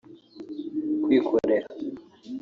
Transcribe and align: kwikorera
kwikorera 1.03 1.55